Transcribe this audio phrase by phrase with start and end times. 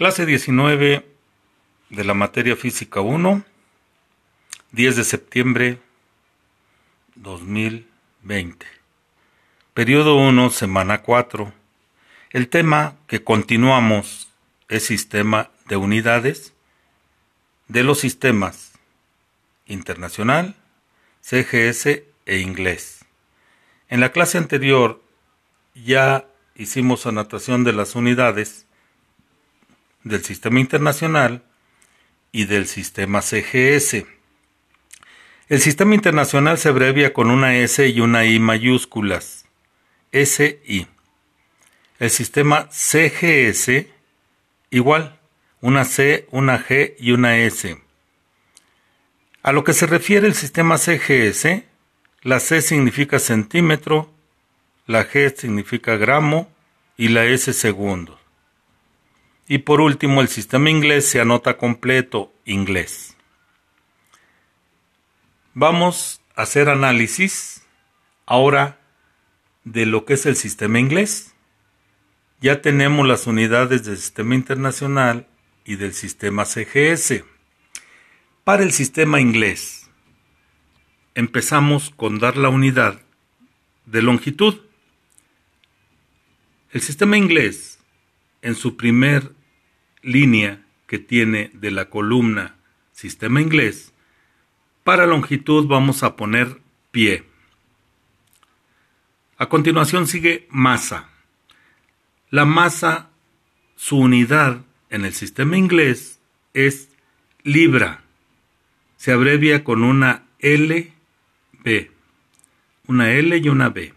[0.00, 1.04] Clase 19
[1.90, 3.44] de la materia física 1,
[4.72, 5.78] 10 de septiembre
[7.16, 8.64] 2020.
[9.74, 11.52] Periodo 1, semana 4.
[12.30, 14.30] El tema que continuamos
[14.70, 16.54] es sistema de unidades
[17.68, 18.72] de los sistemas
[19.66, 20.56] internacional,
[21.20, 23.04] CGS e inglés.
[23.90, 25.02] En la clase anterior
[25.74, 26.24] ya
[26.54, 28.64] hicimos anotación de las unidades
[30.04, 31.42] del sistema internacional
[32.32, 34.04] y del sistema CGS.
[35.48, 39.46] El sistema internacional se abrevia con una S y una I mayúsculas.
[40.12, 40.86] SI.
[41.98, 43.86] El sistema CGS
[44.70, 45.18] igual,
[45.60, 47.76] una C, una G y una S.
[49.42, 51.64] A lo que se refiere el sistema CGS,
[52.22, 54.12] la C significa centímetro,
[54.86, 56.50] la G significa gramo
[56.96, 58.19] y la S segundo.
[59.52, 63.16] Y por último, el sistema inglés se anota completo, inglés.
[65.54, 67.66] Vamos a hacer análisis
[68.26, 68.78] ahora
[69.64, 71.34] de lo que es el sistema inglés.
[72.40, 75.26] Ya tenemos las unidades del sistema internacional
[75.64, 77.24] y del sistema CGS.
[78.44, 79.90] Para el sistema inglés,
[81.16, 83.02] empezamos con dar la unidad
[83.84, 84.60] de longitud.
[86.70, 87.80] El sistema inglés,
[88.42, 89.39] en su primer
[90.02, 92.56] línea que tiene de la columna
[92.92, 93.94] sistema inglés,
[94.84, 97.24] para longitud vamos a poner pie.
[99.38, 101.08] A continuación sigue masa.
[102.28, 103.08] La masa,
[103.74, 106.20] su unidad en el sistema inglés
[106.52, 106.90] es
[107.42, 108.02] libra.
[108.98, 110.92] Se abrevia con una L,
[111.64, 111.90] B.
[112.86, 113.94] Una L y una B.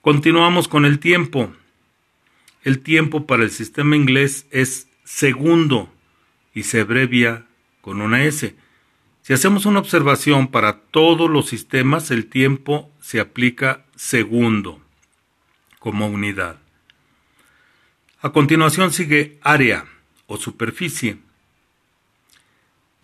[0.00, 1.52] Continuamos con el tiempo.
[2.62, 5.92] El tiempo para el sistema inglés es segundo
[6.54, 7.46] y se abrevia
[7.80, 8.54] con una S.
[9.22, 14.80] Si hacemos una observación para todos los sistemas, el tiempo se aplica segundo
[15.78, 16.58] como unidad.
[18.20, 19.86] A continuación sigue área
[20.26, 21.18] o superficie.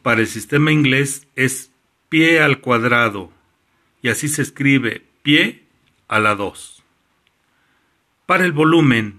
[0.03, 1.73] Para el sistema inglés es
[2.09, 3.33] pie al cuadrado
[4.01, 5.65] y así se escribe pie
[6.07, 6.85] a la 2.
[8.27, 9.19] Para el volumen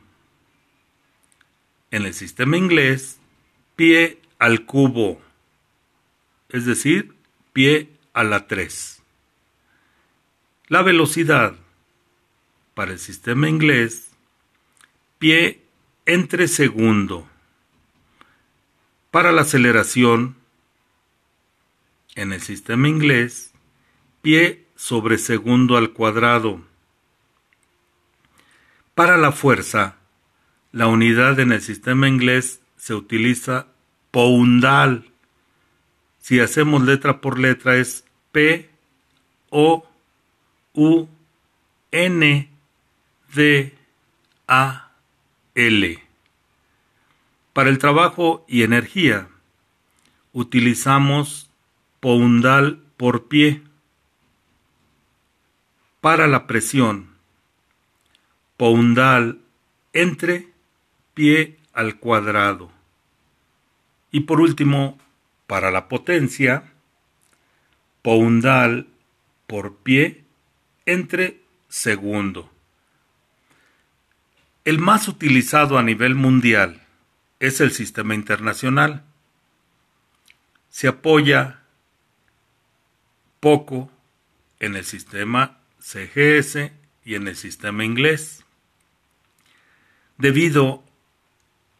[1.91, 3.19] en el sistema inglés
[3.75, 5.21] pie al cubo,
[6.49, 7.13] es decir,
[7.53, 9.01] pie a la 3.
[10.67, 11.55] La velocidad
[12.73, 14.11] para el sistema inglés,
[15.17, 15.63] pie
[16.05, 17.27] entre segundo.
[19.11, 20.35] Para la aceleración,
[22.15, 23.53] en el sistema inglés,
[24.21, 26.61] pie sobre segundo al cuadrado.
[28.95, 29.98] Para la fuerza,
[30.71, 33.67] la unidad en el sistema inglés se utiliza
[34.11, 35.11] poundal.
[36.19, 38.69] Si hacemos letra por letra es P,
[39.49, 39.87] O,
[40.73, 41.07] U,
[41.91, 42.49] N,
[43.33, 43.75] D,
[44.47, 44.91] A,
[45.55, 46.03] L.
[47.53, 49.27] Para el trabajo y energía
[50.33, 51.49] utilizamos
[51.99, 53.63] poundal por pie.
[55.99, 57.09] Para la presión,
[58.55, 59.39] poundal
[59.91, 60.48] entre
[61.13, 62.71] pie al cuadrado.
[64.11, 64.97] Y por último,
[65.47, 66.71] para la potencia,
[68.01, 68.87] poundal
[69.47, 70.23] por pie
[70.85, 72.51] entre segundo.
[74.65, 76.81] El más utilizado a nivel mundial
[77.39, 79.03] es el sistema internacional.
[80.69, 81.61] Se apoya
[83.39, 83.91] poco
[84.59, 86.71] en el sistema CGS
[87.05, 88.43] y en el sistema inglés.
[90.17, 90.83] Debido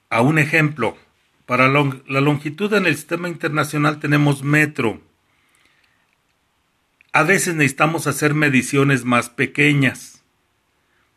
[0.10, 0.98] a un ejemplo,
[1.46, 5.02] para la longitud en el sistema internacional tenemos metro.
[7.12, 10.24] A veces necesitamos hacer mediciones más pequeñas.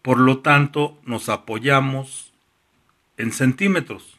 [0.01, 2.33] Por lo tanto, nos apoyamos
[3.19, 4.19] en centímetros.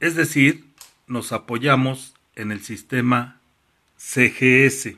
[0.00, 0.64] Es decir,
[1.06, 3.40] nos apoyamos en el sistema
[3.96, 4.96] CGS.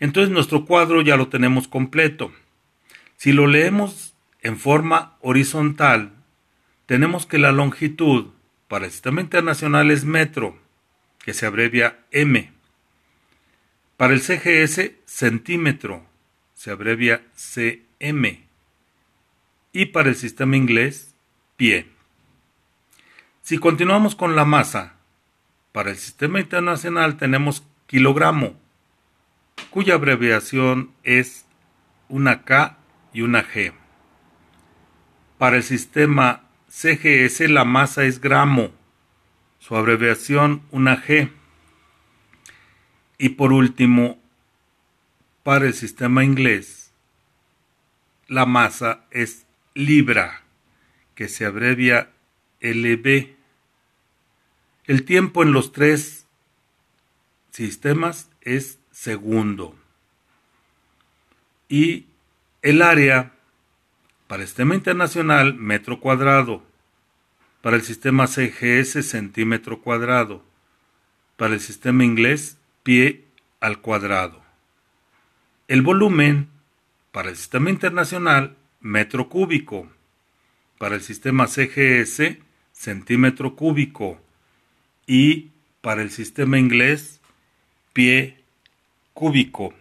[0.00, 2.32] Entonces nuestro cuadro ya lo tenemos completo.
[3.16, 6.12] Si lo leemos en forma horizontal,
[6.86, 8.28] tenemos que la longitud
[8.68, 10.58] para el sistema internacional es metro,
[11.18, 12.52] que se abrevia M.
[13.96, 16.06] Para el CGS, centímetro,
[16.54, 18.46] se abrevia CM.
[19.72, 21.14] Y para el sistema inglés,
[21.56, 21.88] pie.
[23.42, 24.94] Si continuamos con la masa,
[25.72, 28.54] para el sistema internacional tenemos kilogramo,
[29.70, 31.46] cuya abreviación es
[32.08, 32.78] una K
[33.12, 33.72] y una G.
[35.38, 38.72] Para el sistema CGS la masa es gramo,
[39.60, 41.30] su abreviación una G.
[43.18, 44.18] Y por último,
[45.44, 46.92] para el sistema inglés,
[48.26, 50.42] la masa es libra,
[51.14, 52.10] que se abrevia
[52.60, 53.36] LB.
[54.86, 56.26] El tiempo en los tres
[57.52, 59.76] sistemas es segundo.
[61.68, 62.06] Y
[62.62, 63.37] el área
[64.28, 66.62] para el sistema internacional, metro cuadrado.
[67.62, 70.44] Para el sistema CGS, centímetro cuadrado.
[71.36, 73.24] Para el sistema inglés, pie
[73.58, 74.42] al cuadrado.
[75.66, 76.48] El volumen
[77.10, 79.90] para el sistema internacional, metro cúbico.
[80.78, 82.36] Para el sistema CGS,
[82.72, 84.20] centímetro cúbico.
[85.06, 85.48] Y
[85.80, 87.22] para el sistema inglés,
[87.94, 88.36] pie
[89.14, 89.72] cúbico.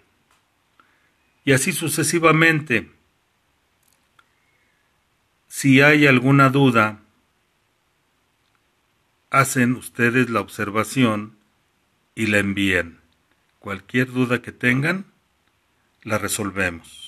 [1.44, 2.97] Y así sucesivamente.
[5.60, 7.00] Si hay alguna duda,
[9.32, 11.36] hacen ustedes la observación
[12.14, 13.00] y la envían.
[13.58, 15.06] Cualquier duda que tengan,
[16.04, 17.07] la resolvemos.